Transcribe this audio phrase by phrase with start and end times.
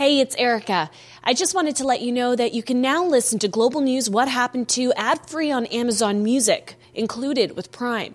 [0.00, 0.90] Hey, it's Erica.
[1.22, 4.08] I just wanted to let you know that you can now listen to Global News
[4.08, 8.14] What Happened to ad free on Amazon Music, included with Prime.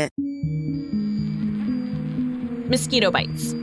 [2.69, 3.53] Mosquito bites.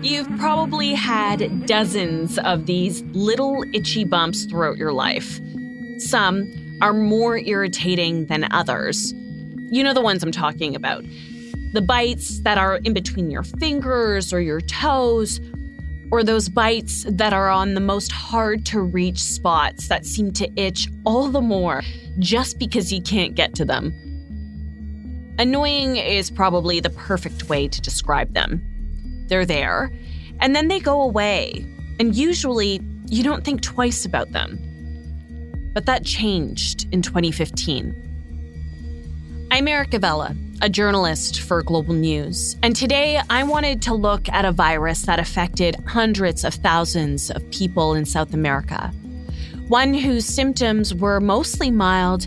[0.00, 5.40] You've probably had dozens of these little itchy bumps throughout your life.
[5.98, 9.12] Some are more irritating than others.
[9.70, 11.04] You know the ones I'm talking about.
[11.72, 15.40] The bites that are in between your fingers or your toes,
[16.10, 20.48] or those bites that are on the most hard to reach spots that seem to
[20.56, 21.82] itch all the more
[22.18, 23.92] just because you can't get to them.
[25.40, 28.60] Annoying is probably the perfect way to describe them.
[29.28, 29.92] They're there,
[30.40, 31.64] and then they go away,
[32.00, 34.58] and usually you don't think twice about them.
[35.74, 39.46] But that changed in 2015.
[39.52, 44.44] I'm Erica Vela, a journalist for Global News, and today I wanted to look at
[44.44, 48.88] a virus that affected hundreds of thousands of people in South America.
[49.68, 52.26] One whose symptoms were mostly mild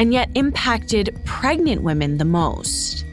[0.00, 3.04] and yet impacted pregnant women the most.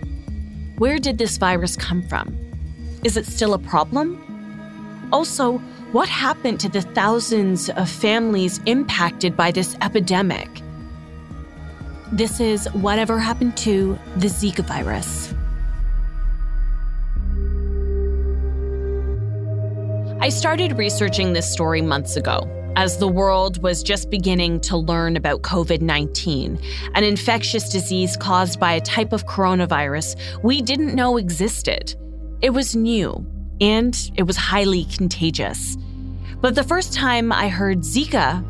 [0.77, 2.33] Where did this virus come from?
[3.03, 4.17] Is it still a problem?
[5.11, 5.57] Also,
[5.91, 10.47] what happened to the thousands of families impacted by this epidemic?
[12.13, 15.33] This is Whatever Happened to the Zika virus.
[20.21, 25.17] I started researching this story months ago as the world was just beginning to learn
[25.17, 26.59] about COVID 19,
[26.93, 31.95] an infectious disease caused by a type of coronavirus we didn't know existed.
[32.39, 33.25] It was new
[33.59, 35.75] and it was highly contagious.
[36.39, 38.45] But the first time I heard Zika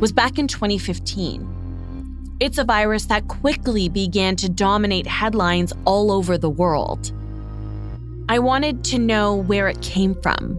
[0.00, 2.36] was back in 2015.
[2.40, 7.12] It's a virus that quickly began to dominate headlines all over the world.
[8.30, 10.58] I wanted to know where it came from.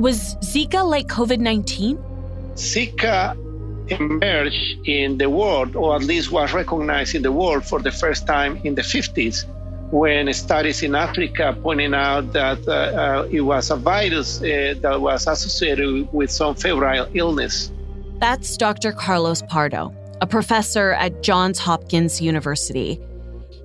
[0.00, 2.09] Was Zika like COVID 19?
[2.60, 3.34] Zika
[3.90, 8.26] emerged in the world, or at least was recognized in the world for the first
[8.26, 9.46] time in the 50s,
[9.90, 15.00] when studies in Africa pointing out that uh, uh, it was a virus uh, that
[15.00, 17.72] was associated with some febrile illness.
[18.18, 18.92] That's Dr.
[18.92, 23.00] Carlos Pardo, a professor at Johns Hopkins University.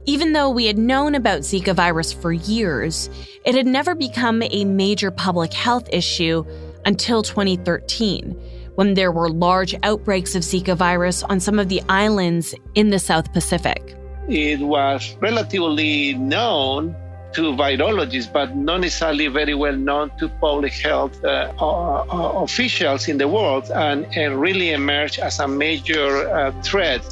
[0.05, 3.09] Even though we had known about Zika virus for years,
[3.43, 6.45] it had never become a major public health issue
[6.85, 12.53] until 2013 when there were large outbreaks of Zika virus on some of the islands
[12.75, 13.95] in the South Pacific.
[14.27, 16.95] It was relatively known
[17.33, 23.27] to virologists, but not necessarily very well known to public health uh, officials in the
[23.27, 27.03] world, and, and, really emerged as a major uh, threat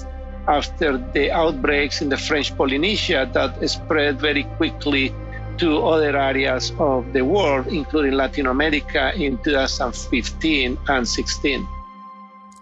[0.47, 5.13] after the outbreaks in the French Polynesia that spread very quickly
[5.57, 11.67] to other areas of the world, including Latin America in 2015 and 16.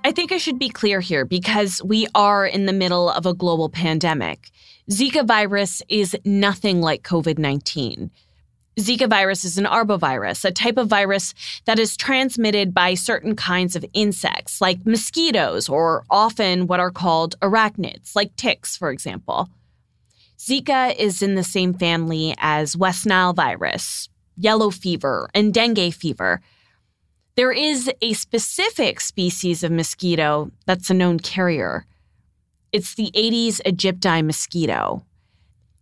[0.03, 3.33] I think I should be clear here because we are in the middle of a
[3.33, 4.49] global pandemic.
[4.89, 8.09] Zika virus is nothing like COVID 19.
[8.79, 11.33] Zika virus is an arbovirus, a type of virus
[11.65, 17.35] that is transmitted by certain kinds of insects, like mosquitoes, or often what are called
[17.41, 19.49] arachnids, like ticks, for example.
[20.41, 26.41] Zika is in the same family as West Nile virus, yellow fever, and dengue fever.
[27.35, 31.85] There is a specific species of mosquito that's a known carrier.
[32.71, 35.05] It's the Aedes aegypti mosquito.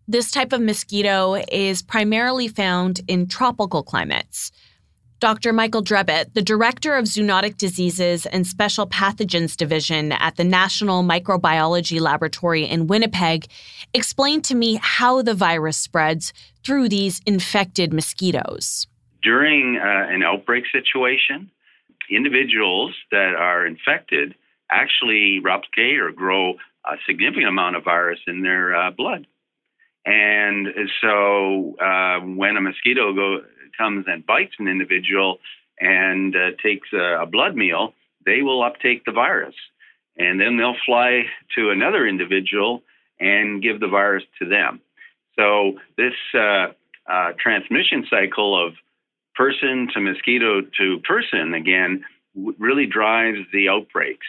[0.09, 4.51] This type of mosquito is primarily found in tropical climates,
[5.19, 5.51] Dr.
[5.51, 11.99] Michael Drebot, the Director of Zoonotic Diseases and Special Pathogens Division at the National Microbiology
[11.99, 13.47] Laboratory in Winnipeg,
[13.93, 16.31] explained to me how the virus spreads
[16.63, 18.87] through these infected mosquitoes.
[19.21, 21.51] During uh, an outbreak situation,
[22.09, 24.35] individuals that are infected
[24.71, 26.53] actually replicate or grow
[26.85, 29.27] a significant amount of virus in their uh, blood.
[30.05, 30.67] And
[31.01, 33.39] so uh, when a mosquito go,
[33.77, 35.39] comes and bites an individual
[35.79, 37.93] and uh, takes a, a blood meal,
[38.25, 39.55] they will uptake the virus.
[40.17, 41.23] And then they'll fly
[41.55, 42.83] to another individual
[43.19, 44.81] and give the virus to them.
[45.37, 46.67] So, this uh,
[47.09, 48.73] uh, transmission cycle of
[49.35, 52.03] person to mosquito to person again
[52.35, 54.27] really drives the outbreaks.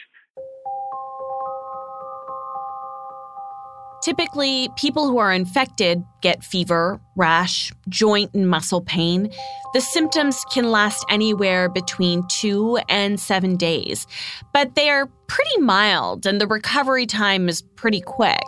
[4.02, 9.30] Typically, people who are infected get fever, rash, joint and muscle pain.
[9.74, 14.06] The symptoms can last anywhere between two and seven days,
[14.54, 18.46] but they are pretty mild and the recovery time is pretty quick.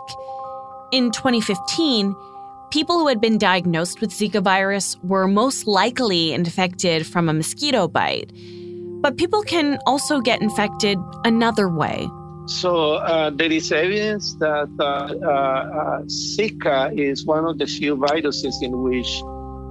[0.91, 2.15] In 2015,
[2.71, 7.87] people who had been diagnosed with Zika virus were most likely infected from a mosquito
[7.87, 8.31] bite.
[9.01, 12.07] But people can also get infected another way.
[12.45, 18.61] So uh, there is evidence that uh, uh, Zika is one of the few viruses
[18.61, 19.23] in which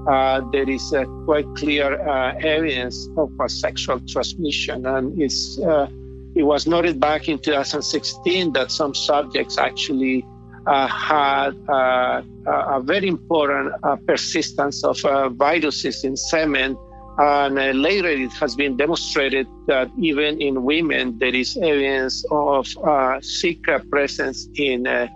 [0.09, 0.95] uh, there is
[1.27, 5.87] quite clear uh, evidence of a sexual transmission, and uh,
[6.35, 10.25] it was noted back in 2016 that some subjects actually
[10.67, 13.75] had a very important
[14.07, 14.99] persistence of
[15.37, 16.77] viruses in semen
[17.19, 22.67] and uh, later, it has been demonstrated that even in women, there is evidence of
[22.79, 25.09] uh, Zika presence in uh,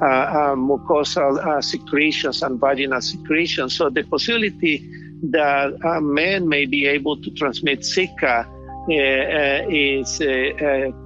[0.00, 3.76] uh, uh mucosal uh, secretions and vaginal secretions.
[3.76, 4.88] So the possibility
[5.30, 8.46] that men may be able to transmit Zika
[8.88, 10.18] is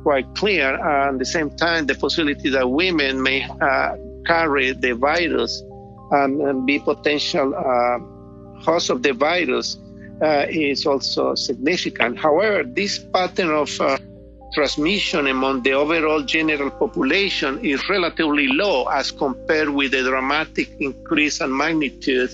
[0.02, 0.74] quite clear.
[0.74, 3.48] And at the same time, the possibility that women may
[4.26, 5.62] carry the virus
[6.10, 7.52] and, and be potential
[8.60, 9.78] hosts of the virus
[10.22, 12.18] uh, is also significant.
[12.18, 13.98] However, this pattern of uh,
[14.54, 21.40] transmission among the overall general population is relatively low as compared with the dramatic increase
[21.40, 22.30] in magnitude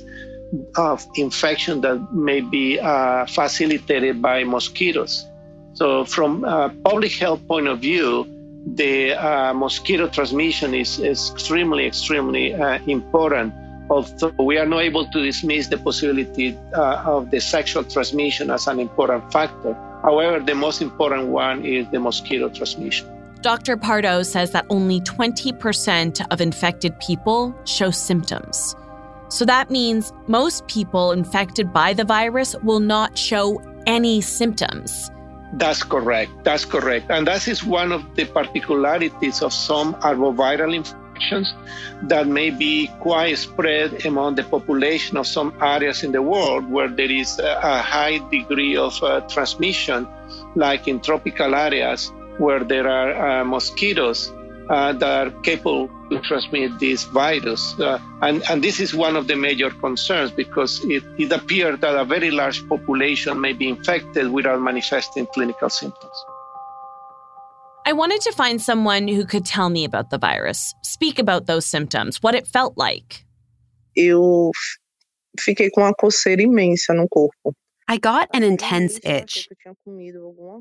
[0.76, 5.26] of infection that may be uh, facilitated by mosquitoes.
[5.74, 8.26] So, from a public health point of view,
[8.74, 13.54] the uh, mosquito transmission is, is extremely, extremely uh, important
[13.90, 18.66] although we are not able to dismiss the possibility uh, of the sexual transmission as
[18.66, 19.74] an important factor.
[20.02, 23.06] However, the most important one is the mosquito transmission.
[23.42, 23.76] Dr.
[23.76, 28.76] Pardo says that only 20% of infected people show symptoms.
[29.28, 35.10] So that means most people infected by the virus will not show any symptoms.
[35.54, 36.30] That's correct.
[36.44, 37.10] That's correct.
[37.10, 41.54] And that is one of the particularities of some arboviral infections infections
[42.02, 46.88] that may be quite spread among the population of some areas in the world where
[46.88, 50.06] there is a, high degree of uh, transmission,
[50.54, 54.32] like in tropical areas where there are uh, mosquitoes
[54.70, 57.78] uh, that are capable to transmit this virus.
[57.78, 61.96] Uh, and, and this is one of the major concerns because it, it appears that
[61.96, 66.24] a very large population may be infected without manifesting clinical symptoms.
[67.90, 71.66] I wanted to find someone who could tell me about the virus, speak about those
[71.66, 73.26] symptoms, what it felt like.
[73.96, 74.52] Eu
[75.40, 77.52] fiquei com uma coceira imensa no corpo.
[77.88, 79.48] I got an intense itch.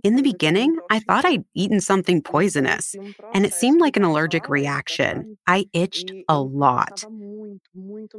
[0.04, 2.96] In the beginning, I thought I'd eaten something poisonous,
[3.36, 5.38] and it seemed like an allergic reaction.
[5.46, 7.04] I itched a lot.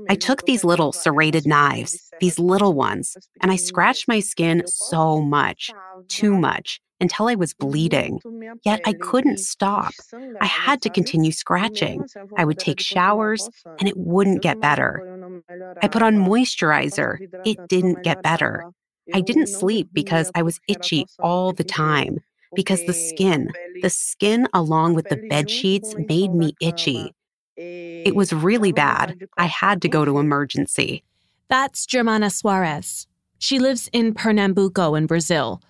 [0.08, 5.20] I took these little serrated knives, these little ones, and I scratched my skin so
[5.20, 5.72] much,
[6.06, 8.20] too much, until I was bleeding.
[8.64, 9.92] Yet I couldn't stop.
[10.40, 12.04] I had to continue scratching.
[12.36, 13.48] I would take showers,
[13.78, 15.42] and it wouldn't get better.
[15.82, 17.18] I put on moisturizer.
[17.44, 18.64] It didn't get better.
[19.12, 22.18] I didn't sleep because I was itchy all the time,
[22.54, 23.50] because the skin,
[23.82, 27.14] the skin along with the bed sheets made me itchy.
[27.56, 29.18] It was really bad.
[29.36, 31.02] I had to go to emergency.
[31.48, 33.06] That's Germana Soares.
[33.38, 35.60] She lives in Pernambuco in Brazil.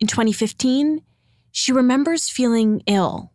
[0.00, 1.02] In 2015,
[1.52, 3.30] she remembers feeling ill.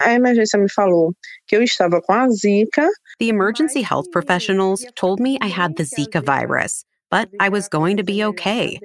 [0.00, 1.12] A emergência me falou
[1.48, 2.88] que eu estava com a Zika.
[3.18, 7.96] The emergency health professionals told me I had the Zika virus, but I was going
[7.96, 8.78] to be okay.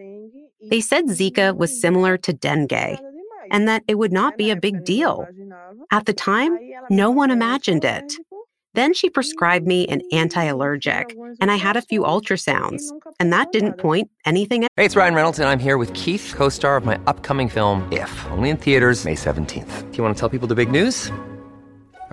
[0.69, 2.97] They said Zika was similar to dengue
[3.51, 5.27] and that it would not be a big deal.
[5.91, 6.57] At the time,
[6.89, 8.13] no one imagined it.
[8.75, 12.81] Then she prescribed me an anti allergic, and I had a few ultrasounds,
[13.19, 14.63] and that didn't point anything.
[14.75, 17.87] Hey, it's Ryan Reynolds, and I'm here with Keith, co star of my upcoming film,
[17.91, 19.91] If, only in theaters, May 17th.
[19.91, 21.11] Do you want to tell people the big news?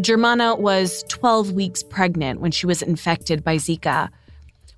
[0.00, 4.08] Germana was 12 weeks pregnant when she was infected by Zika.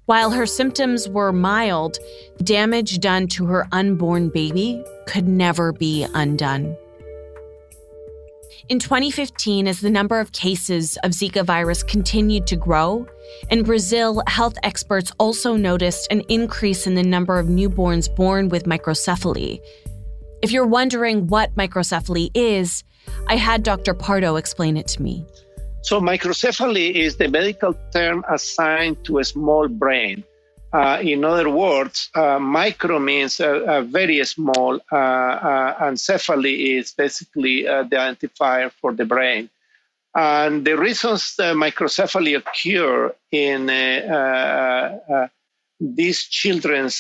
[0.07, 1.99] While her symptoms were mild,
[2.43, 6.75] damage done to her unborn baby could never be undone.
[8.71, 13.07] In 2015, as the number of cases of Zika virus continued to grow,
[13.51, 18.65] in Brazil, health experts also noticed an increase in the number of newborns born with
[18.65, 19.61] microcephaly.
[20.41, 22.85] If you're wondering what microcephaly is,
[23.29, 23.95] I had Dr.
[23.95, 25.25] Pardo explain it to me.
[25.83, 30.25] So, microcephaly is the medical term assigned to a small brain.
[30.73, 36.93] Uh, in other words, uh, micro means uh, very small, uh, uh, and cephaly is
[36.93, 39.51] basically uh, the identifier for the brain.
[40.15, 43.67] And the reasons microcephaly occur in
[45.81, 46.91] these children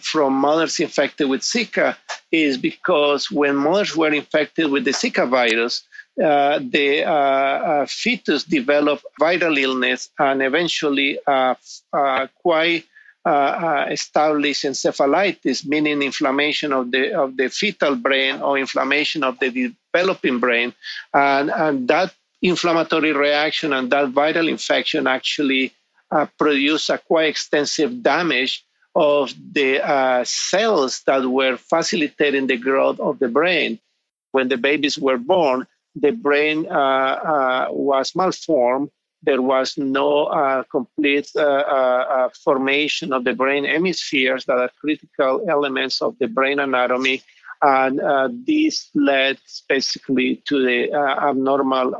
[0.00, 1.96] from mothers infected with Zika
[2.30, 5.82] is because when mothers were infected with the Zika virus,
[6.22, 11.18] uh, the uh, uh, fetus develop viral illness and eventually
[12.42, 12.84] quite
[13.24, 19.50] uh, established encephalitis, meaning inflammation of the of the fetal brain or inflammation of the
[19.92, 20.74] developing brain,
[21.14, 22.12] and and that
[22.42, 25.72] inflammatory reaction and that viral infection actually
[26.10, 28.64] uh, produce a quite extensive damage
[28.94, 33.78] of the uh, cells that were facilitating the growth of the brain.
[34.32, 38.90] When the babies were born, the brain uh, uh, was malformed.
[39.22, 41.30] There was no uh, complete
[42.42, 47.22] formation of the brain hemispheres that are critical elements of the brain anatomy.
[47.62, 48.00] And
[48.46, 49.38] this led
[49.68, 51.94] basically to the abnormal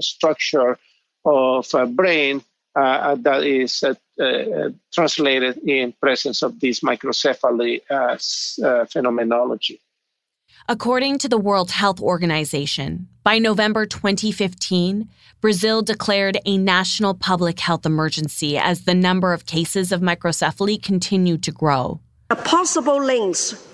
[0.00, 0.78] structure
[1.26, 2.42] of a brain uh,
[2.76, 7.80] that is uh, uh, translated in presence of this microcephaly
[8.90, 9.80] phenomenology.
[10.68, 15.08] According to the World Health Organization, by November 2015,
[15.40, 21.42] Brazil declared a national public health emergency as the number of cases of microcephaly continued
[21.44, 22.00] to grow.
[22.30, 23.68] A possible links,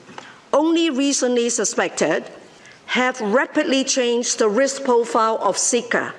[0.52, 2.24] only recently suspected,
[2.86, 6.12] have rapidly changed the risk profile of Zika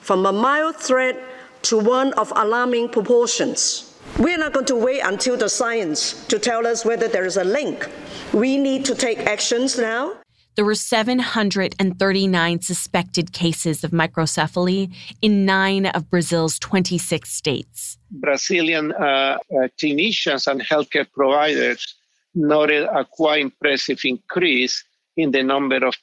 [0.00, 1.20] from a mild threat
[1.64, 3.90] to one of alarming proportions.
[4.18, 7.44] We're not going to wait until the science to tell us whether there is a
[7.44, 7.88] link.
[8.32, 10.14] We need to take actions now.
[10.56, 17.98] There were 739 suspected cases of microcephaly in nine of Brazil's 26 states.
[18.12, 19.38] Brazilian uh, uh,
[19.80, 21.96] clinicians and healthcare providers
[22.36, 24.84] noted a quite impressive increase
[25.16, 25.94] in the number of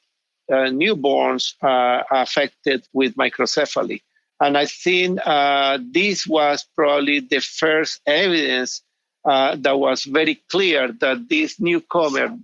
[0.51, 4.01] uh, newborns uh, affected with microcephaly.
[4.41, 8.81] And I think uh, this was probably the first evidence
[9.23, 12.35] uh, that was very clear that this newcomer,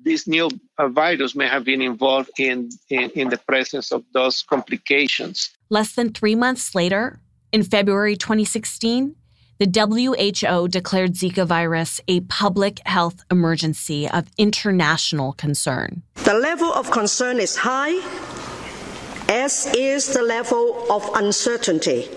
[0.00, 4.42] this new uh, virus may have been involved in, in, in the presence of those
[4.42, 5.50] complications.
[5.70, 7.20] Less than three months later,
[7.52, 9.14] in February 2016,
[9.60, 16.02] the WHO declared Zika virus a public health emergency of international concern.
[16.24, 18.33] The level of concern is high
[19.28, 22.08] as is the level of uncertainty.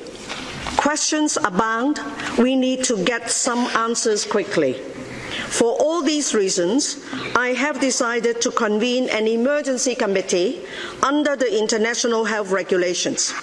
[0.78, 2.00] Questions abound.
[2.38, 4.74] We need to get some answers quickly.
[5.48, 7.04] For all these reasons,
[7.36, 10.62] I have decided to convene an emergency committee
[11.02, 13.34] under the international health regulations.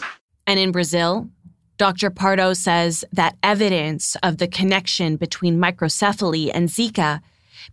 [0.46, 1.28] And in Brazil,
[1.76, 2.10] Dr.
[2.10, 7.20] Pardo says that evidence of the connection between microcephaly and Zika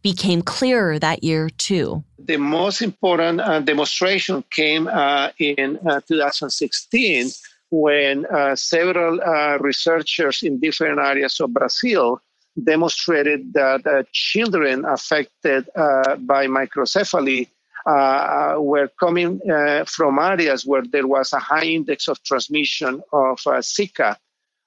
[0.02, 2.04] became clearer that year, too.
[2.20, 7.32] The most important uh, demonstration came uh, in uh, 2016
[7.72, 12.22] when uh, several uh, researchers in different areas of Brazil
[12.62, 17.48] demonstrated that uh, children affected by microcephaly
[18.60, 19.40] were coming
[19.88, 24.18] from areas where there was a high index of transmission of Zika.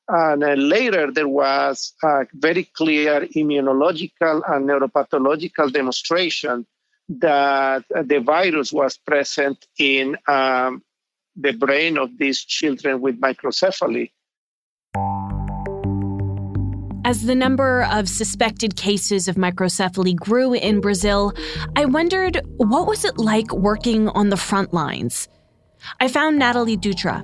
[0.08, 6.66] And uh, later, there was a very clear immunological and neuropathological demonstration
[7.08, 10.82] that the virus was present in um,
[11.37, 14.11] the brain of these children with microcephaly.
[17.06, 21.34] As the number of suspected cases of microcephaly grew in Brazil,
[21.76, 25.28] I wondered what was it like working on the front lines?
[26.00, 27.23] I found Natalie Dutra,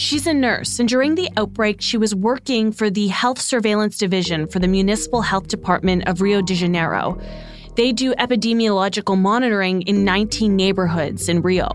[0.00, 4.46] She's a nurse, and during the outbreak, she was working for the Health Surveillance Division
[4.46, 7.20] for the Municipal Health Department of Rio de Janeiro.
[7.76, 11.68] They do epidemiological monitoring in 19 neighborhoods in Rio.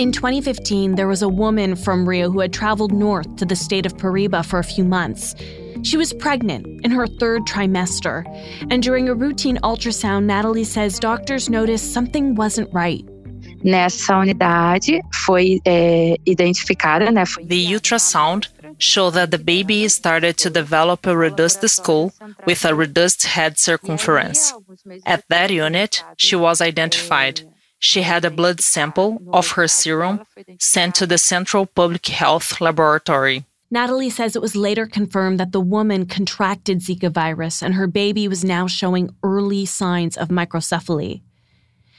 [0.00, 3.86] In 2015, there was a woman from Rio who had traveled north to the state
[3.86, 5.36] of Paraíba for a few months.
[5.84, 8.24] She was pregnant in her third trimester,
[8.68, 13.04] and during a routine ultrasound, Natalie says doctors noticed something wasn't right.
[13.64, 17.24] Nessa unidade foi é, identificada, né?
[17.46, 22.12] The ultrasound showed that the baby started to develop a reduced skull
[22.46, 24.54] with a reduced head circumference.
[25.06, 27.42] At that unit, she was identified.
[27.78, 30.20] She had a blood sample of her serum
[30.60, 33.44] sent to the Central Public Health Laboratory.
[33.72, 38.28] Natalie says it was later confirmed that the woman contracted Zika virus and her baby
[38.28, 41.22] was now showing early signs of microcephaly.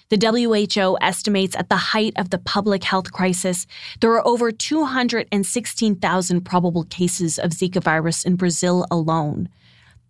[0.10, 3.65] The WHO estimates at the height of the public health crisis,
[4.01, 9.50] there are over 216,000 probable cases of Zika virus in Brazil alone.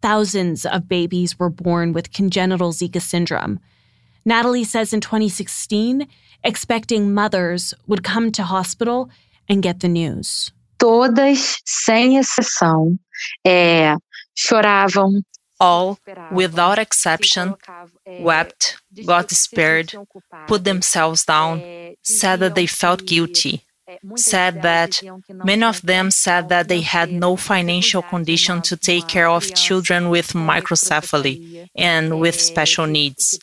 [0.01, 3.59] Thousands of babies were born with congenital Zika syndrome.
[4.25, 6.07] Natalie says in 2016,
[6.43, 9.09] expecting mothers would come to hospital
[9.47, 10.51] and get the news.
[10.77, 12.97] Todas, sem exceção,
[13.45, 13.95] é,
[14.35, 15.21] choravam,
[15.59, 15.99] all,
[16.31, 17.55] without exception,
[18.19, 19.93] wept, got despaired,
[20.47, 21.61] put themselves down,
[22.03, 23.63] said that they felt guilty,
[24.15, 29.29] said that many of them said that they had no financial condition to take care
[29.29, 33.39] of children with microcephaly and with special needs.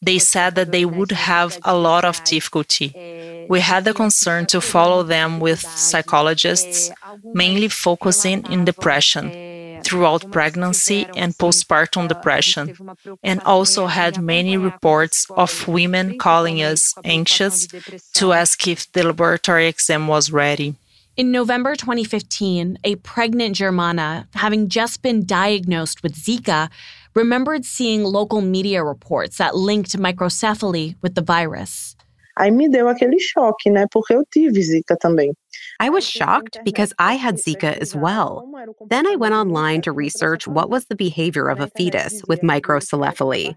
[0.00, 3.46] They said that they would have a lot of difficulty.
[3.48, 6.90] We had the concern to follow them with psychologists,
[7.34, 9.51] mainly focusing in depression
[9.92, 12.74] throughout pregnancy and postpartum depression,
[13.22, 17.66] and also had many reports of women calling us anxious
[18.14, 20.74] to ask if the laboratory exam was ready.
[21.14, 26.70] In November 2015, a pregnant Germana, having just been diagnosed with Zika,
[27.14, 31.94] remembered seeing local media reports that linked microcephaly with the virus.
[32.38, 33.86] Aí me deu aquele choque, né?
[33.90, 35.34] Porque eu tive Zika também.
[35.82, 38.46] I was shocked because I had Zika as well.
[38.88, 43.56] Then I went online to research what was the behavior of a fetus with microcephaly.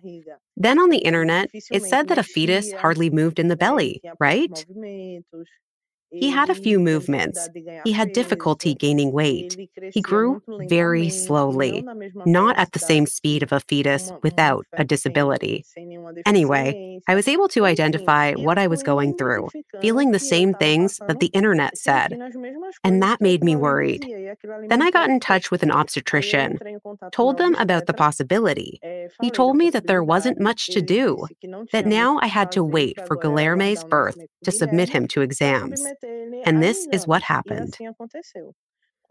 [0.58, 4.66] Then on the internet, it said that a fetus hardly moved in the belly, right?
[6.20, 7.50] He had a few movements.
[7.84, 9.58] He had difficulty gaining weight.
[9.92, 11.84] He grew very slowly,
[12.26, 15.66] not at the same speed of a fetus without a disability.
[16.26, 19.50] Anyway, I was able to identify what I was going through,
[19.82, 22.18] feeling the same things that the internet said.
[22.84, 24.06] And that made me worried.
[24.68, 26.60] Then I got in touch with an obstetrician,
[27.12, 28.80] told them about the possibility.
[29.22, 31.28] He told me that there wasn't much to do,
[31.72, 35.86] that now I had to wait for Guilherme's birth to submit him to exams.
[36.46, 37.78] And this is what happened.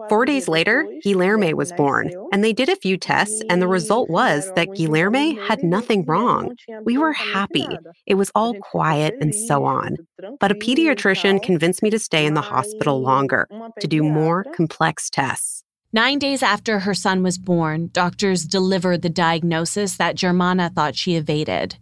[0.09, 4.11] Four days later, Guilherme was born, and they did a few tests, and the result
[4.11, 6.57] was that Guilherme had nothing wrong.
[6.85, 7.67] We were happy.
[8.07, 9.97] It was all quiet and so on.
[10.41, 13.49] But a pediatrician convinced me to stay in the hospital longer
[13.81, 15.63] to do more complex tests.
[15.93, 21.15] Nine days after her son was born, doctors delivered the diagnosis that Germana thought she
[21.15, 21.77] evaded.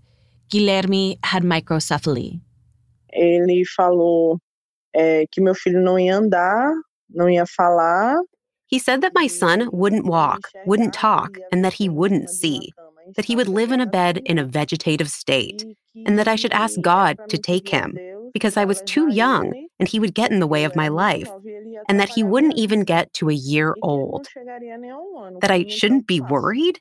[0.50, 2.40] Guilherme had microcephaly.
[3.10, 4.38] Ele falou
[4.94, 6.74] é, que meu filho não ia andar,
[7.14, 8.16] não ia falar.
[8.66, 12.72] He said that my son wouldn't walk, wouldn't talk, and that he wouldn't see,
[13.16, 15.64] that he would live in a bed in a vegetative state,
[16.06, 18.00] and that I should ask God to take him
[18.32, 21.30] because I was too young and he would get in the way of my life,
[21.88, 24.28] and that he wouldn't even get to a year old.
[25.40, 26.80] That I shouldn't be worried?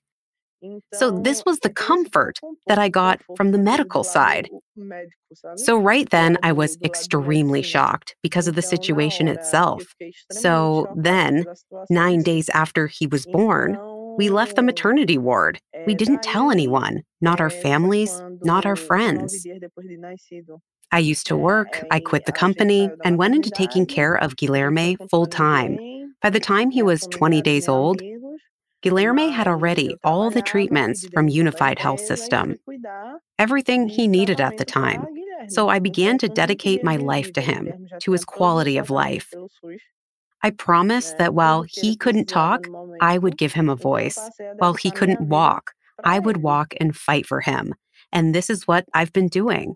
[0.93, 4.50] So, this was the comfort that I got from the medical side.
[5.56, 9.95] So, right then, I was extremely shocked because of the situation itself.
[10.32, 11.45] So, then,
[11.89, 13.78] nine days after he was born,
[14.17, 15.60] we left the maternity ward.
[15.86, 19.47] We didn't tell anyone, not our families, not our friends.
[20.91, 24.97] I used to work, I quit the company, and went into taking care of Guilherme
[25.10, 25.80] full time.
[26.21, 28.02] By the time he was 20 days old,
[28.84, 32.58] Guilherme had already all the treatments from Unified Health System,
[33.38, 35.06] everything he needed at the time.
[35.50, 39.34] So I began to dedicate my life to him, to his quality of life.
[40.44, 42.67] I promised that while he couldn't talk,
[43.02, 44.17] I would give him a voice.
[44.58, 47.76] While he couldn't walk, I would walk and fight for him.
[48.12, 49.76] And this is what I've been doing.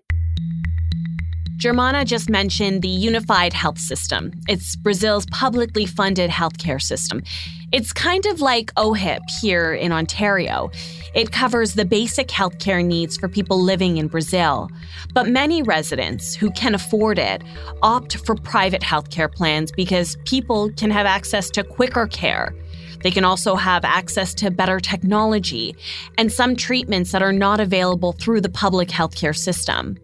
[1.57, 4.31] Germana just mentioned the Unified Health System.
[4.47, 7.23] It's Brazil's publicly funded healthcare system.
[7.71, 10.69] It's kind of like OHIP here in Ontario.
[11.13, 14.69] It covers the basic healthcare needs for people living in Brazil.
[15.13, 17.41] But many residents who can afford it
[17.81, 22.53] opt for private healthcare plans because people can have access to quicker care.
[23.01, 25.75] They can also have access to better technology
[26.17, 29.97] and some treatments that are not available through the public healthcare system.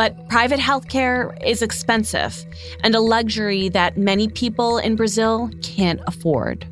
[0.00, 2.46] But private healthcare is expensive
[2.82, 6.66] and a luxury that many people in Brazil can't afford.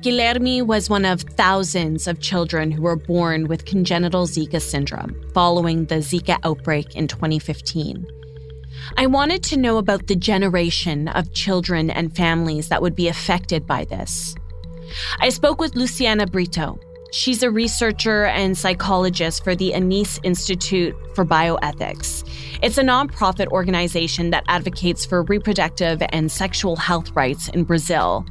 [0.00, 5.86] Guilherme was one of thousands of children who were born with congenital Zika syndrome following
[5.86, 8.06] the Zika outbreak in 2015.
[8.96, 13.66] I wanted to know about the generation of children and families that would be affected
[13.66, 14.36] by this.
[15.18, 16.78] I spoke with Luciana Brito.
[17.16, 22.28] She's a researcher and psychologist for the Anis Institute for Bioethics.
[22.60, 28.26] It's a nonprofit organization that advocates for reproductive and sexual health rights in Brazil.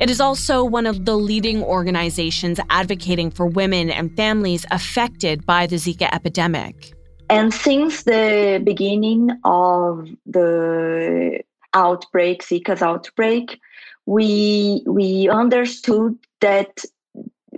[0.00, 5.66] It is also one of the leading organizations advocating for women and families affected by
[5.66, 6.92] the Zika epidemic.
[7.28, 11.40] And since the beginning of the
[11.74, 13.58] outbreak, Zika's outbreak,
[14.06, 16.84] we we understood that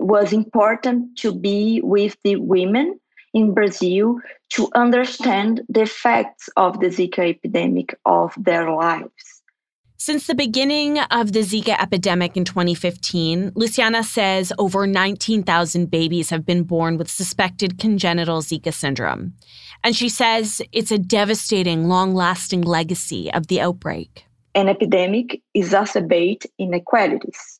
[0.03, 2.99] was important to be with the women
[3.33, 9.41] in Brazil to understand the effects of the Zika epidemic of their lives.
[9.97, 16.45] Since the beginning of the Zika epidemic in 2015, Luciana says over 19,000 babies have
[16.45, 19.33] been born with suspected congenital Zika syndrome.
[19.85, 24.25] And she says it's a devastating, long lasting legacy of the outbreak.
[24.53, 27.52] An epidemic exacerbates inequalities.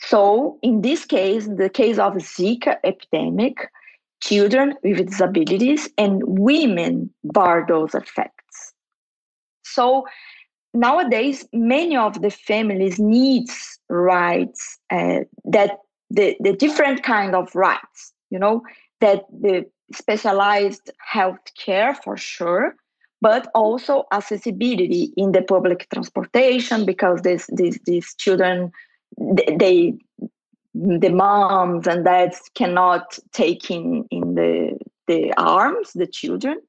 [0.00, 3.70] So, in this case, the case of Zika epidemic,
[4.22, 8.74] children with disabilities and women bear those effects.
[9.64, 10.06] So,
[10.72, 15.78] nowadays many of the families needs rights uh, that
[16.10, 18.62] the, the different kind of rights you know
[19.00, 22.76] that the specialized health care for sure
[23.20, 28.72] but also accessibility in the public transportation because this, these, these children
[29.16, 29.94] they
[30.72, 36.60] the moms and dads cannot take in in the the arms the children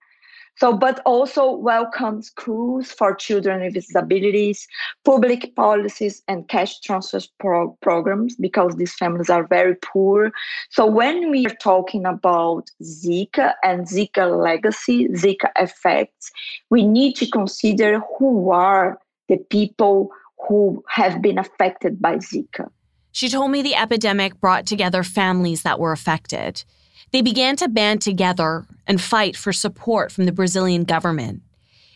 [0.61, 4.67] so, but also welcome schools for children with disabilities,
[5.03, 10.31] public policies, and cash transfer pro- programs because these families are very poor.
[10.69, 16.31] So, when we are talking about Zika and Zika legacy, Zika effects,
[16.69, 18.99] we need to consider who are
[19.29, 20.11] the people
[20.47, 22.69] who have been affected by Zika.
[23.11, 26.63] She told me the epidemic brought together families that were affected.
[27.11, 31.41] They began to band together and fight for support from the Brazilian government.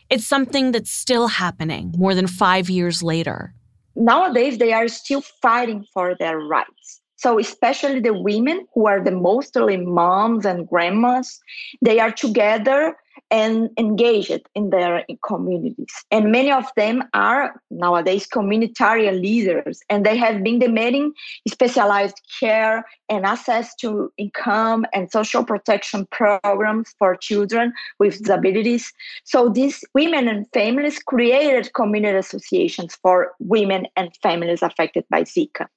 [0.10, 3.54] It's something that's still happening more than five years later.
[3.96, 7.02] Nowadays, they are still fighting for their rights.
[7.16, 11.40] So, especially the women who are the mostly moms and grandmas,
[11.82, 12.98] they are together
[13.32, 15.94] and engaged in their communities.
[16.12, 21.14] And many of them are nowadays communitarian leaders, and they have been demanding
[21.48, 28.92] specialized care and access to income and social protection programs for children with disabilities.
[29.24, 35.68] So these women and families created community associations for women and families affected by Zika.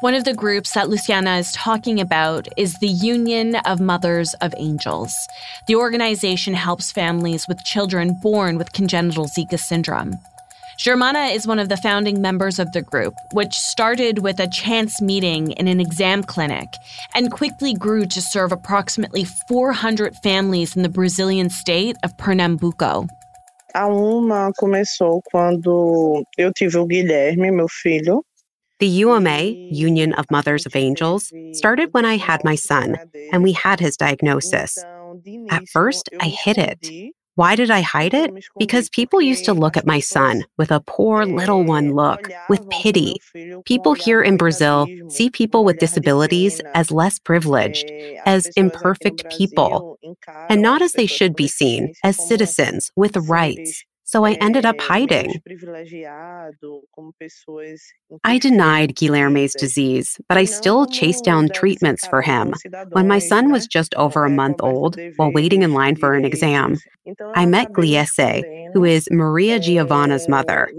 [0.00, 4.52] One of the groups that Luciana is talking about is the Union of Mothers of
[4.58, 5.14] Angels.
[5.68, 10.12] The organization helps families with children born with congenital Zika syndrome.
[10.78, 15.00] Germana is one of the founding members of the group, which started with a chance
[15.00, 16.68] meeting in an exam clinic
[17.14, 23.06] and quickly grew to serve approximately 400 families in the Brazilian state of Pernambuco.
[23.74, 28.22] A UMA começou quando eu tive o Guilherme, meu filho.
[28.78, 32.96] The UMA, Union of Mothers of Angels, started when I had my son
[33.32, 34.76] and we had his diagnosis.
[35.48, 37.14] At first, I hid it.
[37.36, 38.32] Why did I hide it?
[38.58, 42.68] Because people used to look at my son with a poor little one look, with
[42.68, 43.16] pity.
[43.64, 47.90] People here in Brazil see people with disabilities as less privileged,
[48.26, 49.98] as imperfect people,
[50.50, 53.84] and not as they should be seen, as citizens with rights.
[54.06, 55.42] So I ended up hiding.
[58.24, 62.54] I denied Guilherme's disease, but I still chased down treatments for him.
[62.92, 66.24] When my son was just over a month old, while waiting in line for an
[66.24, 66.76] exam,
[67.34, 70.70] I met Gliese, who is Maria Giovanna's mother.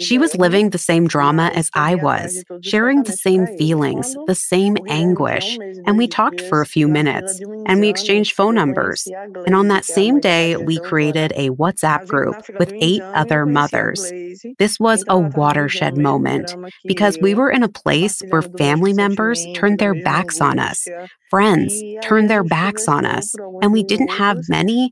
[0.00, 4.76] She was living the same drama as I was, sharing the same feelings, the same
[4.88, 9.06] anguish, and we talked for a few minutes, and we exchanged phone numbers.
[9.46, 14.12] And on that same day, we created a WhatsApp WhatsApp group with eight other mothers.
[14.58, 19.78] This was a watershed moment because we were in a place where family members turned
[19.78, 20.86] their backs on us,
[21.30, 24.90] friends turned their backs on us, and we didn't have many,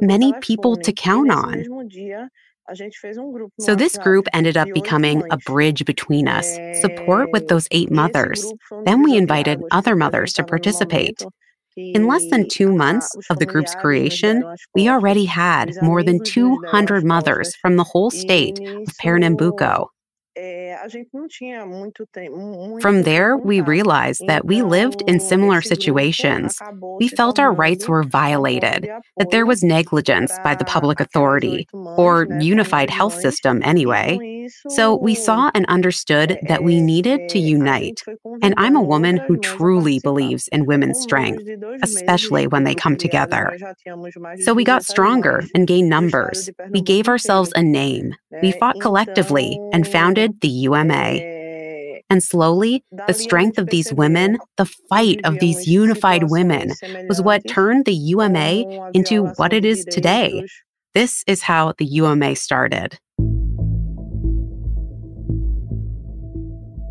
[0.00, 1.64] many people to count on.
[3.60, 6.48] So, this group ended up becoming a bridge between us,
[6.80, 8.50] support with those eight mothers.
[8.86, 11.22] Then we invited other mothers to participate.
[11.76, 17.04] In less than two months of the group's creation, we already had more than 200
[17.04, 19.90] mothers from the whole state of Pernambuco.
[22.80, 26.58] From there, we realized that we lived in similar situations.
[26.98, 32.26] We felt our rights were violated, that there was negligence by the public authority, or
[32.40, 34.48] unified health system anyway.
[34.68, 38.02] So we saw and understood that we needed to unite.
[38.42, 41.44] And I'm a woman who truly believes in women's strength,
[41.82, 43.56] especially when they come together.
[44.40, 46.50] So we got stronger and gained numbers.
[46.70, 48.14] We gave ourselves a name.
[48.42, 51.20] We fought collectively and founded the UMA.
[52.10, 56.72] And slowly, the strength of these women, the fight of these unified women,
[57.08, 60.46] was what turned the UMA into what it is today.
[60.92, 62.98] This is how the UMA started.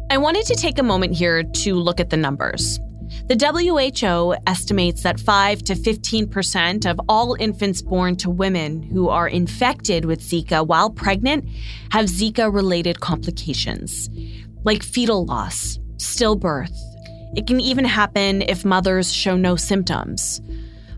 [0.10, 2.80] I wanted to take a moment here to look at the numbers.
[3.28, 9.28] The WHO estimates that 5 to 15% of all infants born to women who are
[9.28, 11.48] infected with Zika while pregnant
[11.92, 14.10] have Zika related complications,
[14.66, 16.76] like fetal loss, stillbirth.
[17.36, 20.42] It can even happen if mothers show no symptoms.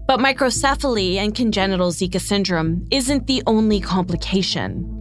[0.07, 4.94] But microcephaly and congenital Zika syndrome isn't the only complication.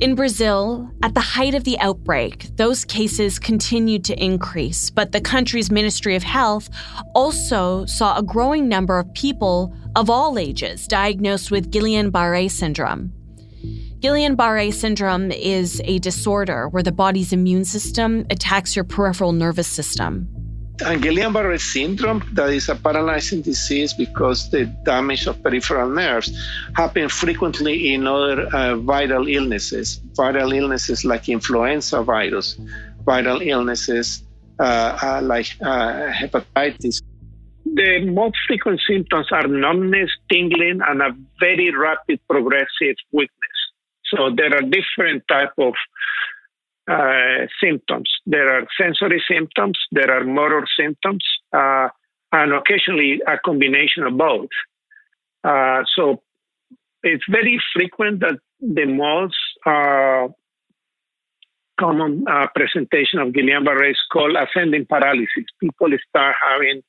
[0.00, 5.20] In Brazil, at the height of the outbreak, those cases continued to increase, but the
[5.20, 6.70] country's Ministry of Health
[7.16, 13.12] also saw a growing number of people of all ages diagnosed with Guillain Barre syndrome.
[13.98, 19.66] Guillain Barre syndrome is a disorder where the body's immune system attacks your peripheral nervous
[19.66, 20.28] system.
[20.86, 26.30] And Guillain-Barré syndrome, that is a paralyzing disease because the damage of peripheral nerves
[26.74, 32.56] happen frequently in other uh, viral illnesses, viral illnesses like influenza virus,
[33.04, 34.22] viral illnesses
[34.60, 37.02] uh, uh, like uh, hepatitis.
[37.64, 41.10] The most frequent symptoms are numbness, tingling, and a
[41.40, 43.58] very rapid progressive weakness.
[44.14, 45.74] So there are different type of
[46.88, 48.10] uh, symptoms.
[48.26, 51.88] There are sensory symptoms, there are motor symptoms, uh,
[52.32, 54.48] and occasionally a combination of both.
[55.44, 56.22] Uh, so
[57.02, 59.36] it's very frequent that the most
[61.78, 65.46] common uh, presentation of Guillain-Barré is called ascending paralysis.
[65.60, 66.82] People start having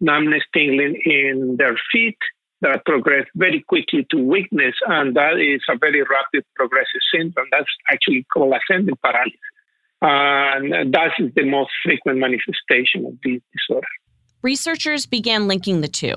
[0.00, 2.18] numbness, tingling in their feet,
[2.60, 7.46] that progress very quickly to weakness, and that is a very rapid progressive syndrome.
[7.50, 9.38] That's actually called ascending paralysis.
[10.00, 13.86] And that is the most frequent manifestation of this disorder.
[14.42, 16.16] Researchers began linking the two.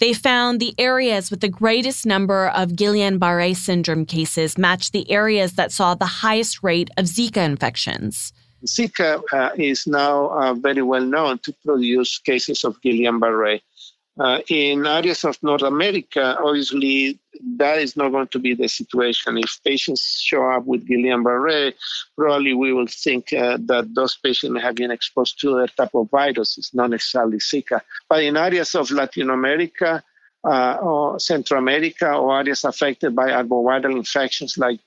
[0.00, 5.08] They found the areas with the greatest number of Guillain Barre syndrome cases matched the
[5.08, 8.32] areas that saw the highest rate of Zika infections.
[8.66, 13.60] Zika uh, is now uh, very well known to produce cases of Guillain Barre.
[14.20, 17.18] Uh, in areas of North America, obviously,
[17.56, 19.38] that is not going to be the situation.
[19.38, 21.72] If patients show up with Guillain-Barré,
[22.16, 26.10] probably we will think uh, that those patients have been exposed to other type of
[26.10, 27.80] viruses, not necessarily Zika.
[28.08, 30.02] But in areas of Latin America
[30.44, 34.80] uh, or Central America or areas affected by arboviral infections like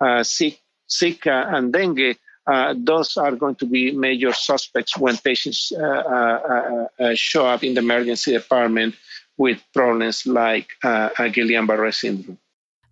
[0.00, 5.82] uh, Zika and dengue, uh, those are going to be major suspects when patients uh,
[5.82, 8.94] uh, uh, show up in the emergency department
[9.36, 12.38] with problems like uh, Guillain-Barré syndrome.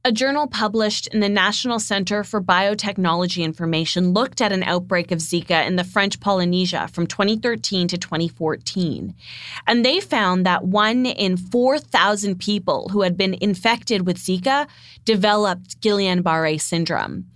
[0.02, 5.18] A journal published in the National Center for Biotechnology Information looked at an outbreak of
[5.18, 9.14] Zika in the French Polynesia from 2013 to 2014.
[9.66, 14.66] And they found that one in 4,000 people who had been infected with Zika
[15.04, 17.26] developed Guillain Barre syndrome.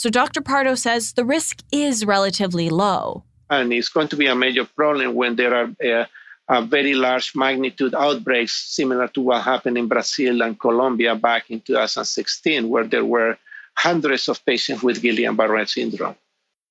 [0.00, 0.40] So Dr.
[0.40, 3.22] Pardo says the risk is relatively low.
[3.50, 6.06] And it's going to be a major problem when there are uh,
[6.48, 11.60] a very large magnitude outbreaks, similar to what happened in Brazil and Colombia back in
[11.60, 13.36] 2016, where there were
[13.74, 16.16] hundreds of patients with Guillain-Barré syndrome.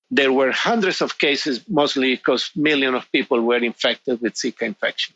[0.09, 5.13] There were hundreds of cases, mostly because millions of people were infected with Zika infection.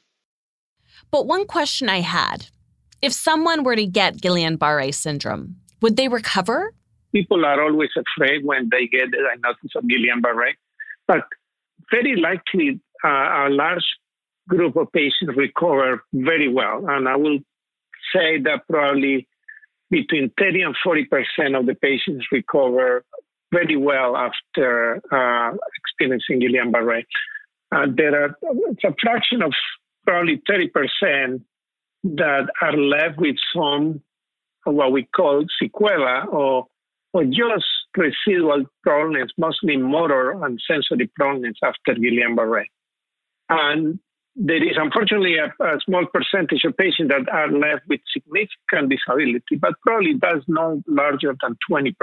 [1.09, 2.45] But one question I had
[3.01, 6.73] if someone were to get Guillain Barre syndrome, would they recover?
[7.13, 10.53] People are always afraid when they get the diagnosis of Guillain-Barré,
[11.07, 11.25] but
[11.91, 13.85] very likely uh, a large
[14.49, 16.85] group of patients recover very well.
[16.87, 17.39] And I will
[18.13, 19.27] say that probably
[19.89, 23.05] between 30 and 40 percent of the patients recover
[23.51, 27.03] very well after uh, experiencing Guillain-Barré.
[27.71, 28.37] Uh, there are
[28.71, 29.53] it's a fraction of
[30.05, 31.41] probably 30 percent
[32.03, 34.01] that are left with some
[34.65, 36.67] what we call sequela or
[37.13, 42.63] or just residual problems, mostly motor and sensory problems after Guillain-Barré.
[43.49, 43.99] And
[44.35, 49.57] there is unfortunately a, a, small percentage of patients that are left with significant disability,
[49.59, 51.93] but probably that's no larger than 20%.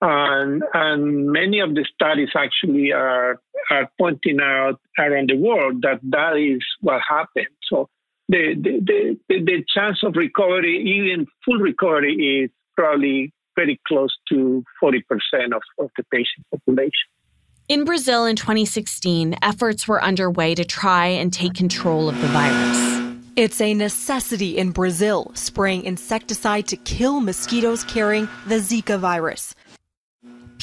[0.00, 5.98] And, and many of the studies actually are, are pointing out around the world that
[6.10, 7.46] that is what happened.
[7.68, 7.88] So
[8.28, 14.64] the, the, the, the chance of recovery, even full recovery, is probably very close to
[14.82, 15.00] 40%
[15.54, 17.08] of, of the patient population.
[17.68, 22.94] In Brazil in 2016, efforts were underway to try and take control of the virus.
[23.36, 29.54] It's a necessity in Brazil, spraying insecticide to kill mosquitoes carrying the Zika virus.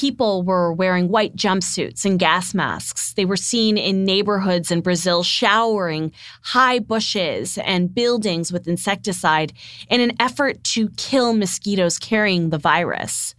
[0.01, 3.13] People were wearing white jumpsuits and gas masks.
[3.13, 6.11] They were seen in neighborhoods in Brazil showering
[6.41, 9.53] high bushes and buildings with insecticide
[9.91, 13.35] in an effort to kill mosquitoes carrying the virus.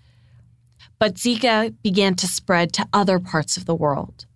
[1.01, 4.27] But Zika began to spread to other parts of the world.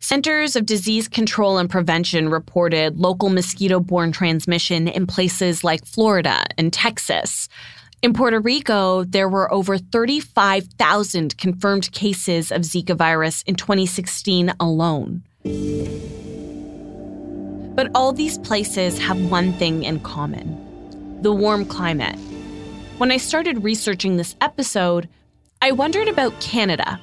[0.00, 6.46] Centers of Disease Control and Prevention reported local mosquito borne transmission in places like Florida
[6.56, 7.50] and Texas.
[8.06, 15.24] In Puerto Rico, there were over 35,000 confirmed cases of Zika virus in 2016 alone.
[17.74, 22.16] But all these places have one thing in common the warm climate.
[22.98, 25.08] When I started researching this episode,
[25.60, 27.00] I wondered about Canada.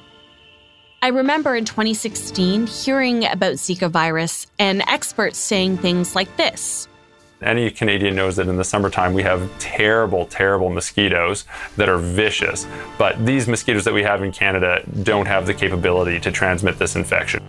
[1.02, 6.88] I remember in 2016 hearing about Zika virus and experts saying things like this.
[7.44, 11.44] Any Canadian knows that in the summertime we have terrible, terrible mosquitoes
[11.76, 12.66] that are vicious.
[12.96, 16.96] But these mosquitoes that we have in Canada don't have the capability to transmit this
[16.96, 17.42] infection.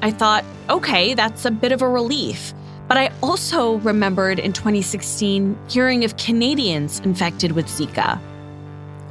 [0.00, 2.54] I thought, okay, that's a bit of a relief.
[2.88, 8.18] But I also remembered in 2016 hearing of Canadians infected with Zika.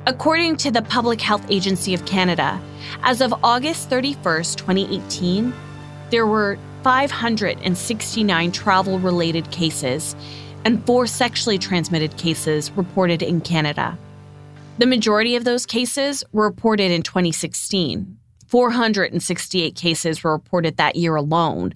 [0.07, 2.59] According to the Public Health Agency of Canada,
[3.03, 5.53] as of August 31st, 2018,
[6.09, 10.15] there were 569 travel related cases
[10.65, 13.97] and four sexually transmitted cases reported in Canada.
[14.79, 18.17] The majority of those cases were reported in 2016.
[18.47, 21.73] 468 cases were reported that year alone.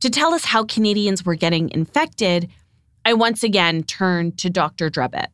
[0.00, 2.50] To tell us how Canadians were getting infected,
[3.04, 4.90] I once again turned to Dr.
[4.90, 5.28] Drebot.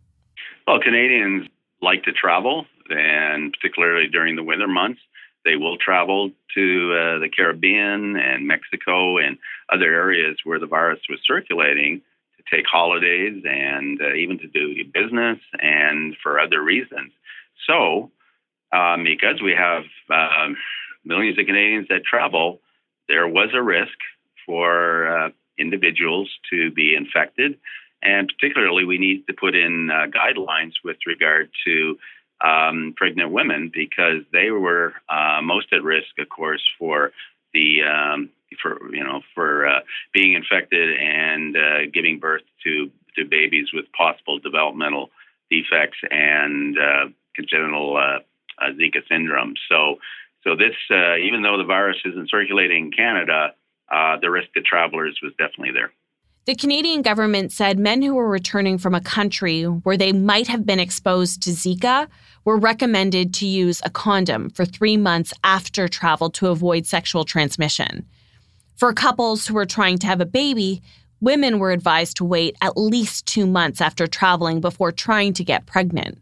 [0.67, 1.49] Well, Canadians
[1.81, 5.01] like to travel, and particularly during the winter months,
[5.51, 9.37] they will travel to uh, the Caribbean and Mexico and
[9.73, 12.03] other areas where the virus was circulating
[12.37, 17.11] to take holidays and uh, even to do business and for other reasons.
[17.67, 18.13] So,
[18.73, 20.57] um, because we have um,
[21.05, 22.61] millions of Canadians that travel,
[23.09, 23.99] there was a risk
[24.47, 27.59] for uh, individuals to be infected.
[28.03, 31.99] And particularly, we need to put in uh, guidelines with regard to
[32.41, 37.13] um, pregnant women because they were uh, most at risk, of course, for
[37.53, 38.31] the um,
[38.63, 39.81] for you know for uh,
[40.13, 45.11] being infected and uh, giving birth to to babies with possible developmental
[45.51, 48.21] defects and uh, congenital uh,
[48.73, 49.55] Zika syndrome.
[49.69, 49.97] So
[50.45, 53.55] so this even though the virus isn't circulating in Canada,
[54.21, 55.93] the risk to travelers was definitely there.
[56.51, 60.67] The Canadian government said men who were returning from a country where they might have
[60.67, 62.09] been exposed to Zika
[62.45, 68.05] were recommended to use a condom for three months after travel to avoid sexual transmission.
[68.75, 70.83] For couples who were trying to have a baby,
[71.21, 75.67] women were advised to wait at least two months after traveling before trying to get
[75.67, 76.19] pregnant.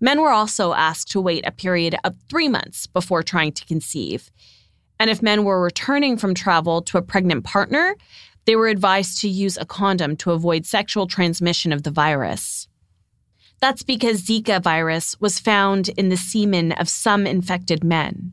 [0.00, 4.30] Men were also asked to wait a period of three months before trying to conceive.
[4.98, 7.96] And if men were returning from travel to a pregnant partner,
[8.46, 12.68] they were advised to use a condom to avoid sexual transmission of the virus.
[13.60, 18.32] That's because Zika virus was found in the semen of some infected men.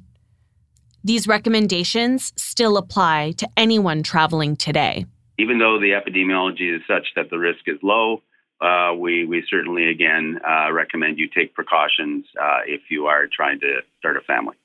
[1.04, 5.06] These recommendations still apply to anyone traveling today.
[5.38, 8.22] Even though the epidemiology is such that the risk is low,
[8.62, 13.60] uh, we, we certainly, again, uh, recommend you take precautions uh, if you are trying
[13.60, 14.56] to start a family.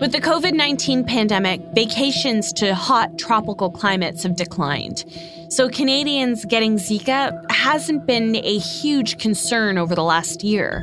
[0.00, 5.04] With the COVID 19 pandemic, vacations to hot tropical climates have declined.
[5.50, 10.82] So, Canadians getting Zika hasn't been a huge concern over the last year.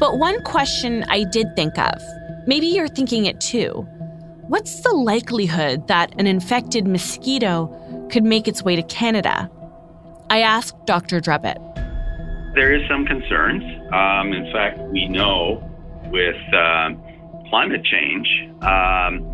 [0.00, 2.00] But one question I did think of
[2.46, 3.86] maybe you're thinking it too.
[4.48, 7.68] What's the likelihood that an infected mosquito
[8.10, 9.50] could make its way to Canada?
[10.30, 11.20] I asked Dr.
[11.20, 11.58] Drebot.
[12.54, 13.62] There is some concerns.
[13.92, 15.62] Um, in fact, we know
[16.10, 16.90] with uh,
[17.48, 18.28] climate change,
[18.62, 19.32] um,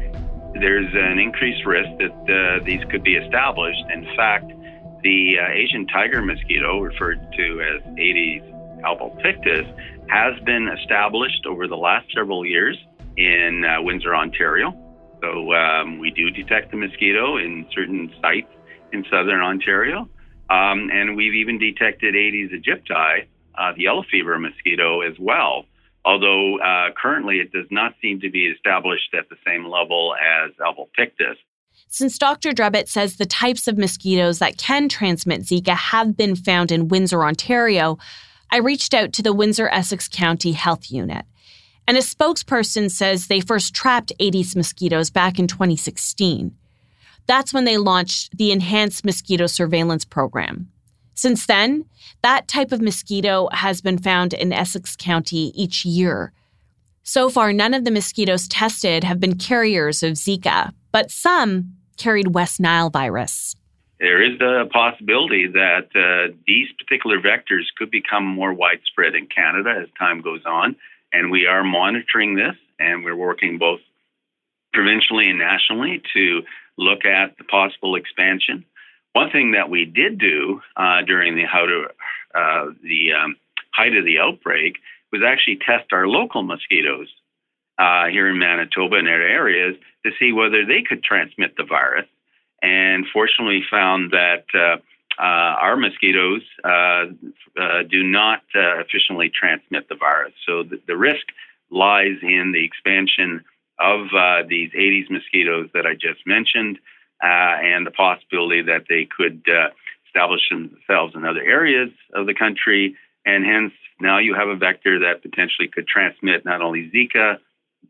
[0.55, 3.83] there's an increased risk that uh, these could be established.
[3.93, 4.53] In fact,
[5.03, 8.43] the uh, Asian tiger mosquito, referred to as Aedes
[8.85, 9.67] albopictus,
[10.09, 12.77] has been established over the last several years
[13.17, 14.75] in uh, Windsor, Ontario.
[15.23, 18.53] So um, we do detect the mosquito in certain sites
[18.93, 20.09] in southern Ontario.
[20.51, 25.65] Um, and we've even detected Aedes aegypti uh, the yellow fever mosquito as well.
[26.05, 30.51] Although uh, currently it does not seem to be established at the same level as
[30.57, 31.37] albopictus.
[31.89, 32.51] Since Dr.
[32.53, 37.23] Drebot says the types of mosquitoes that can transmit Zika have been found in Windsor,
[37.23, 37.99] Ontario,
[38.51, 41.25] I reached out to the Windsor Essex County Health Unit.
[41.87, 46.57] And a spokesperson says they first trapped Aedes mosquitoes back in 2016.
[47.27, 50.69] That's when they launched the Enhanced Mosquito Surveillance Program.
[51.15, 51.85] Since then,
[52.23, 56.33] that type of mosquito has been found in Essex County each year.
[57.03, 62.35] So far, none of the mosquitoes tested have been carriers of Zika, but some carried
[62.35, 63.57] West Nile virus.
[63.99, 69.83] There is a possibility that uh, these particular vectors could become more widespread in Canada
[69.83, 70.75] as time goes on,
[71.13, 73.81] and we are monitoring this, and we're working both
[74.73, 76.43] provincially and nationally to
[76.79, 78.65] look at the possible expansion.
[79.13, 81.85] One thing that we did do uh, during the how to
[82.35, 83.37] uh, the um,
[83.73, 84.79] height of the outbreak
[85.13, 87.09] was actually test our local mosquitoes
[87.79, 92.07] uh, here in Manitoba and other areas to see whether they could transmit the virus.
[92.63, 94.77] And fortunately, found that uh,
[95.19, 97.07] uh, our mosquitoes uh,
[97.91, 100.33] do not efficiently transmit the virus.
[100.47, 101.27] So the, the, risk
[101.71, 103.45] lies in the expansion
[103.79, 104.09] of
[104.49, 106.81] these Aedes mosquitoes that I just mentioned uh,
[107.27, 109.69] and the possibility that they could uh,
[110.07, 112.97] establish themselves in other areas of the country.
[113.25, 117.39] And hence, now you have a vector that potentially could transmit not only Zika,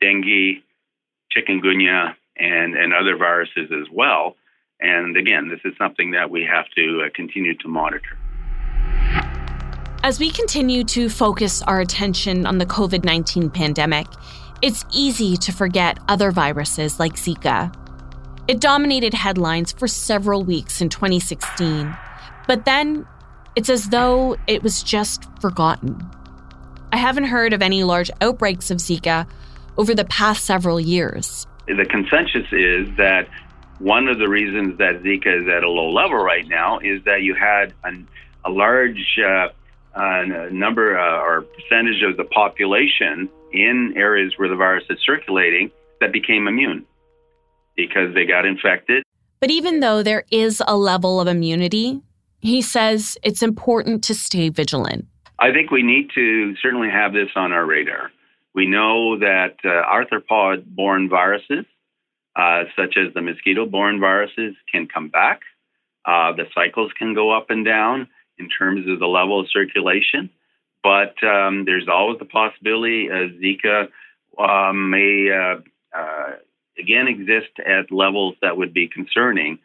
[0.01, 0.63] dengue,
[1.35, 4.37] chikungunya, and, and other viruses as well.
[4.81, 8.19] And again, this is something that we have to uh, continue to monitor.
[10.05, 14.07] As we continue to focus our attention on the COVID 19 pandemic,
[14.61, 17.73] it's easy to forget other viruses like Zika.
[18.53, 21.97] It dominated headlines for several weeks in 2016,
[22.47, 23.07] but then
[23.57, 26.07] it's as though it was just forgotten.
[26.93, 29.27] I haven't heard of any large outbreaks of Zika
[29.79, 31.47] over the past several years.
[31.67, 33.27] The consensus is that
[33.79, 37.23] one of the reasons that Zika is at a low level right now is that
[37.23, 38.07] you had an,
[38.45, 39.49] a large uh,
[39.95, 45.71] uh, number uh, or percentage of the population in areas where the virus is circulating
[46.01, 46.85] that became immune
[47.77, 49.03] because they got infected.
[49.41, 52.01] But even though there is a level of immunity,
[52.41, 55.07] he says it's important to stay vigilant.
[55.39, 58.11] I think we need to certainly have this on our radar.
[58.55, 61.65] We know that uh, arthropod borne viruses,
[62.37, 65.41] uh, such as the mosquito borne viruses, can come back.
[66.05, 68.09] Uh, the cycles can go up and down
[68.39, 70.31] in terms of the level of circulation,
[70.83, 73.89] but um, there's always the possibility uh, Zika
[74.39, 75.61] um, may uh,
[75.97, 76.31] uh,
[76.79, 79.59] again exist at levels that would be concerning.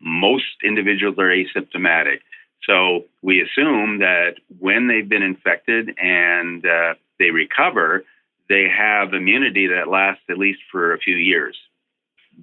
[0.00, 2.20] Most individuals are asymptomatic.
[2.64, 8.04] So we assume that when they've been infected and uh, they recover,
[8.48, 11.56] they have immunity that lasts at least for a few years.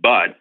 [0.01, 0.37] But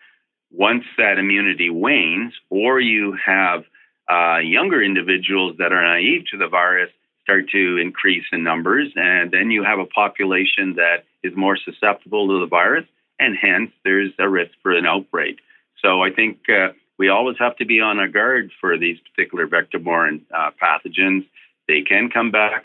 [0.51, 3.65] once that immunity wanes, or you have
[4.11, 6.91] uh, younger individuals that are naive to the virus
[7.23, 12.27] start to increase in numbers, and then you have a population that is more susceptible
[12.29, 12.85] to the virus,
[13.23, 15.39] and hence there's a risk for an outbreak.
[15.83, 19.47] So I think uh, we always have to be on our guard for these particular
[19.47, 21.27] vector-borne uh, pathogens.
[21.69, 22.65] They can come back,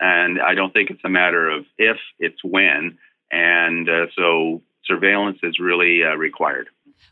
[0.00, 2.98] and I don't think it's a matter of if, it's when.
[3.32, 6.68] And uh, so surveillance is really uh, required.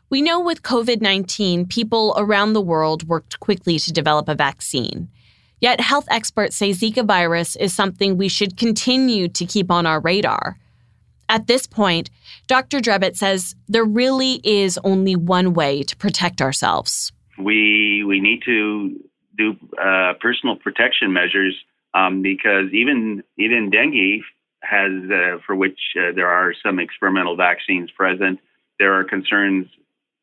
[0.09, 5.09] We know with COVID 19, people around the world worked quickly to develop a vaccine.
[5.59, 9.99] Yet, health experts say Zika virus is something we should continue to keep on our
[9.99, 10.57] radar.
[11.29, 12.09] At this point,
[12.47, 12.79] Dr.
[12.79, 17.11] Drebot says there really is only one way to protect ourselves.
[17.37, 18.99] We we need to
[19.37, 21.55] do uh, personal protection measures
[21.93, 24.21] um, because even even dengue
[24.61, 28.39] has uh, for which uh, there are some experimental vaccines present.
[28.79, 29.67] There are concerns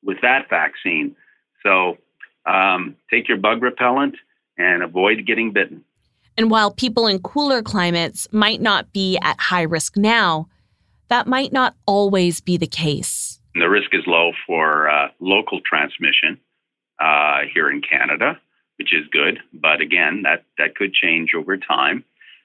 [0.02, 1.14] with that vaccine.
[1.62, 1.98] So
[2.46, 4.16] um, take your bug repellent
[4.56, 5.84] and avoid getting bitten.
[6.36, 10.48] And while people in cooler climates might not be at high risk now,
[11.10, 13.40] that might not always be the case.
[13.54, 16.40] The risk is low for uh, local transmission
[17.00, 18.40] uh, here in Canada,
[18.78, 19.40] which is good.
[19.52, 22.04] But again, that, that could change over time.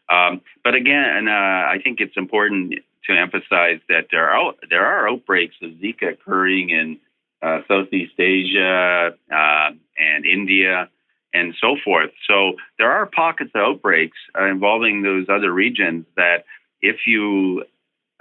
[0.09, 5.09] Um, but again, uh, I think it's important to emphasize that there are there are
[5.09, 6.99] outbreaks of Zika occurring in
[7.41, 10.89] uh, Southeast Asia uh, and India
[11.34, 12.11] and so forth.
[12.28, 16.45] So there are pockets of outbreaks involving those other regions that
[16.82, 17.66] if you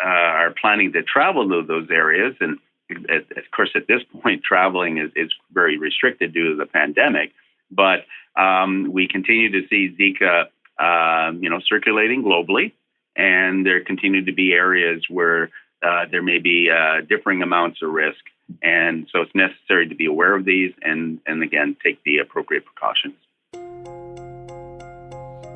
[0.05, 2.59] uh, are planning to travel to those areas, and
[2.91, 7.33] of course, at this point, traveling is, is very restricted due to the pandemic.
[7.71, 8.05] But
[8.37, 10.49] um, we continue to see Zika
[10.79, 12.73] um, you know, circulating globally,
[13.17, 15.51] and there continue to be areas where
[15.83, 18.19] uh, there may be uh, differing amounts of risk.
[18.63, 22.65] And so it's necessary to be aware of these and, and again, take the appropriate
[22.65, 23.15] precautions.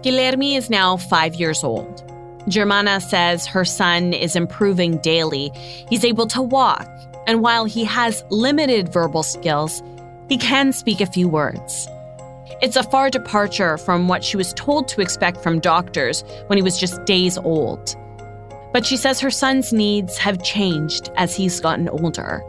[0.03, 2.18] Guilherme is now five years old.
[2.49, 5.51] Germana says her son is improving daily.
[5.89, 6.89] He's able to walk,
[7.27, 9.83] and while he has limited verbal skills,
[10.29, 11.89] he can speak a few words.
[12.61, 16.63] It's a far departure from what she was told to expect from doctors when he
[16.63, 17.95] was just days old.
[18.73, 22.43] But she says her son's needs have changed as he's gotten older.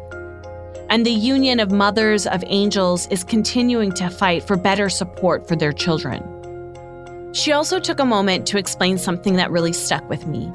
[0.89, 5.55] And the Union of Mothers of Angels is continuing to fight for better support for
[5.55, 6.38] their children.
[7.31, 10.51] She also took a moment to explain something that really stuck with me.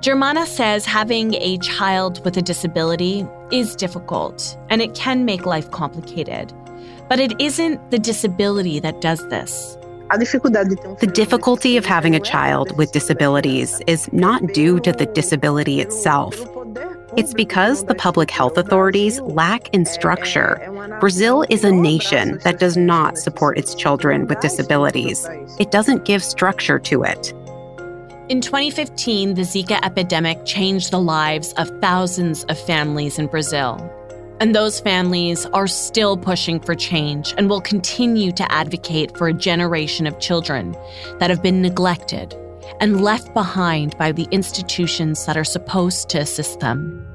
[0.00, 5.70] Germana says having a child with a disability is difficult and it can make life
[5.70, 6.52] complicated.
[7.08, 9.76] But it isn't the disability that does this.
[10.10, 16.34] The difficulty of having a child with disabilities is not due to the disability itself.
[17.14, 20.56] It's because the public health authorities lack in structure.
[20.98, 25.26] Brazil is a nation that does not support its children with disabilities.
[25.58, 27.34] It doesn't give structure to it.
[28.30, 33.76] In 2015, the Zika epidemic changed the lives of thousands of families in Brazil.
[34.40, 39.34] And those families are still pushing for change and will continue to advocate for a
[39.34, 40.74] generation of children
[41.18, 42.34] that have been neglected
[42.80, 47.06] and left behind by the institutions that are supposed to assist them.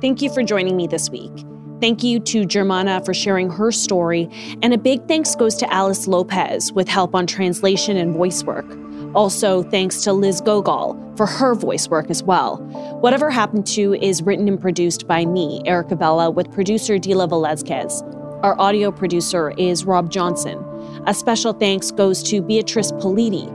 [0.00, 1.32] Thank you for joining me this week.
[1.80, 4.28] Thank you to Germana for sharing her story,
[4.62, 8.66] and a big thanks goes to Alice Lopez with help on translation and voice work.
[9.14, 12.56] Also, thanks to Liz Gogol for her voice work as well.
[13.00, 18.02] Whatever Happened to is written and produced by me, Erica Vella, with producer Dila Velazquez.
[18.42, 20.64] Our audio producer is Rob Johnson.
[21.08, 23.48] A special thanks goes to Beatrice Politi.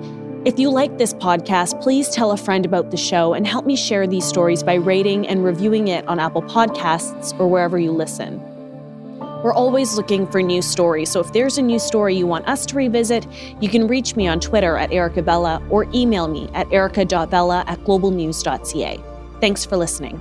[0.44, 3.76] If you like this podcast, please tell a friend about the show and help me
[3.76, 8.42] share these stories by rating and reviewing it on Apple Podcasts or wherever you listen.
[9.44, 12.66] We're always looking for new stories, so if there's a new story you want us
[12.66, 13.28] to revisit,
[13.62, 17.80] you can reach me on Twitter at Erica Vella or email me at erica.vella at
[17.82, 19.00] globalnews.ca.
[19.40, 20.20] Thanks for listening.